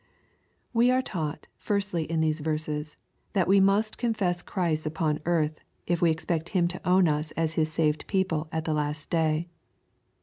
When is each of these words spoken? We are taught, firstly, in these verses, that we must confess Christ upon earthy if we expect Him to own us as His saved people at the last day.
We 0.73 0.89
are 0.89 1.03
taught, 1.03 1.45
firstly, 1.59 2.05
in 2.05 2.21
these 2.21 2.39
verses, 2.39 2.97
that 3.33 3.47
we 3.47 3.59
must 3.59 3.99
confess 3.99 4.41
Christ 4.41 4.87
upon 4.87 5.19
earthy 5.27 5.61
if 5.85 6.01
we 6.01 6.09
expect 6.09 6.49
Him 6.57 6.67
to 6.69 6.81
own 6.89 7.07
us 7.07 7.29
as 7.33 7.53
His 7.53 7.71
saved 7.71 8.07
people 8.07 8.47
at 8.51 8.65
the 8.65 8.73
last 8.73 9.11
day. 9.11 9.43